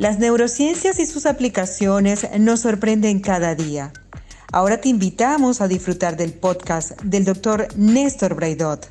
[0.00, 3.92] Las neurociencias y sus aplicaciones nos sorprenden cada día.
[4.50, 7.68] Ahora te invitamos a disfrutar del podcast del Dr.
[7.76, 8.88] Néstor Braidot,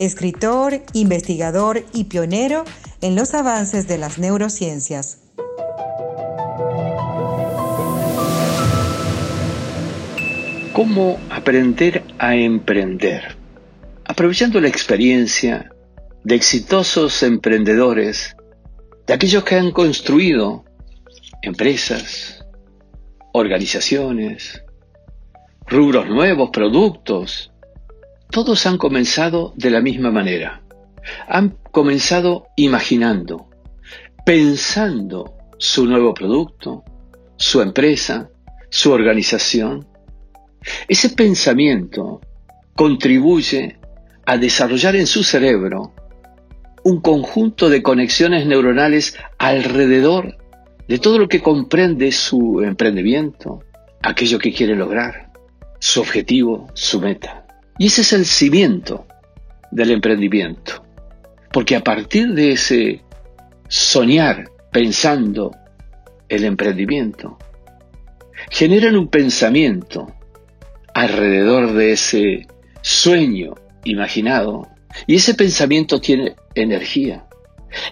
[0.00, 2.64] escritor, investigador y pionero
[3.00, 5.18] en los avances de las neurociencias.
[10.72, 13.36] ¿Cómo aprender a emprender?
[14.04, 15.70] Aprovechando la experiencia
[16.24, 18.34] de exitosos emprendedores
[19.10, 20.64] de aquellos que han construido
[21.42, 22.46] empresas,
[23.32, 24.62] organizaciones,
[25.66, 27.50] rubros nuevos, productos.
[28.30, 30.62] Todos han comenzado de la misma manera.
[31.26, 33.50] Han comenzado imaginando,
[34.24, 36.84] pensando su nuevo producto,
[37.36, 38.30] su empresa,
[38.68, 39.88] su organización.
[40.86, 42.20] Ese pensamiento
[42.76, 43.76] contribuye
[44.24, 45.94] a desarrollar en su cerebro
[46.84, 50.36] un conjunto de conexiones neuronales alrededor
[50.88, 53.62] de todo lo que comprende su emprendimiento,
[54.02, 55.30] aquello que quiere lograr,
[55.78, 57.46] su objetivo, su meta.
[57.78, 59.06] Y ese es el cimiento
[59.70, 60.84] del emprendimiento.
[61.52, 63.02] Porque a partir de ese
[63.68, 65.52] soñar pensando
[66.28, 67.38] el emprendimiento,
[68.50, 70.12] generan un pensamiento
[70.94, 72.46] alrededor de ese
[72.82, 74.68] sueño imaginado
[75.06, 77.26] y ese pensamiento tiene energía.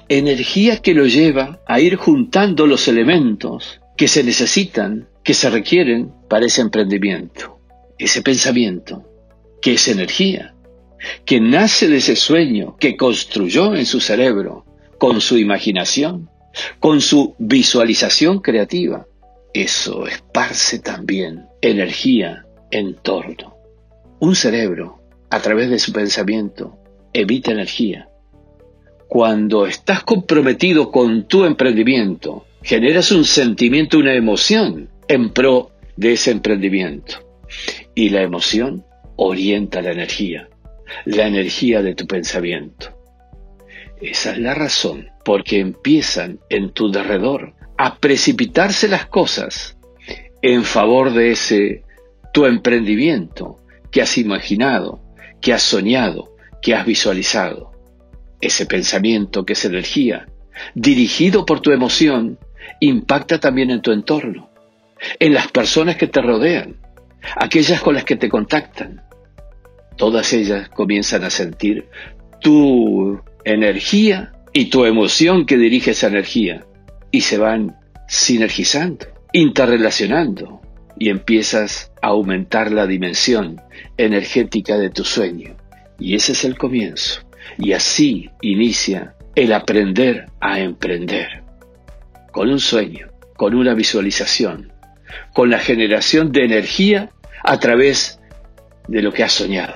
[0.08, 6.12] Energía que lo lleva a ir juntando los elementos que se necesitan, que se requieren
[6.28, 7.60] para ese emprendimiento.
[7.98, 9.04] Ese pensamiento,
[9.60, 10.54] que es energía,
[11.24, 14.64] que nace de ese sueño que construyó en su cerebro
[14.98, 16.28] con su imaginación,
[16.80, 19.06] con su visualización creativa.
[19.52, 23.56] Eso esparce también energía en torno.
[24.20, 26.77] Un cerebro, a través de su pensamiento,
[27.12, 28.08] evita energía.
[29.08, 36.30] Cuando estás comprometido con tu emprendimiento, generas un sentimiento, una emoción en pro de ese
[36.30, 37.26] emprendimiento.
[37.94, 38.84] Y la emoción
[39.16, 40.48] orienta la energía,
[41.06, 42.94] la energía de tu pensamiento.
[44.00, 49.76] Esa es la razón porque empiezan en tu derredor a precipitarse las cosas
[50.42, 51.82] en favor de ese
[52.32, 53.58] tu emprendimiento
[53.90, 55.00] que has imaginado,
[55.40, 56.27] que has soñado,
[56.62, 57.72] que has visualizado.
[58.40, 60.28] Ese pensamiento que es energía,
[60.74, 62.38] dirigido por tu emoción,
[62.80, 64.50] impacta también en tu entorno,
[65.18, 66.76] en las personas que te rodean,
[67.36, 69.02] aquellas con las que te contactan.
[69.96, 71.88] Todas ellas comienzan a sentir
[72.40, 76.64] tu energía y tu emoción que dirige esa energía
[77.10, 77.76] y se van
[78.06, 80.60] sinergizando, interrelacionando
[80.98, 83.60] y empiezas a aumentar la dimensión
[83.96, 85.56] energética de tu sueño.
[85.98, 87.20] Y ese es el comienzo.
[87.58, 91.42] Y así inicia el aprender a emprender.
[92.32, 94.72] Con un sueño, con una visualización,
[95.34, 97.10] con la generación de energía
[97.44, 98.20] a través
[98.86, 99.74] de lo que has soñado.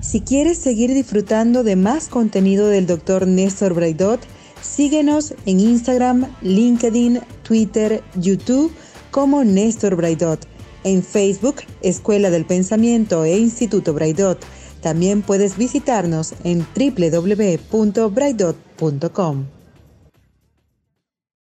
[0.00, 3.26] Si quieres seguir disfrutando de más contenido del Dr.
[3.26, 4.20] Néstor Braidot,
[4.62, 8.72] síguenos en Instagram, LinkedIn, Twitter, YouTube
[9.10, 10.53] como Néstor Braidot
[10.84, 14.38] en Facebook, Escuela del Pensamiento e Instituto Braidot.
[14.80, 19.63] También puedes visitarnos en www.braidot.com.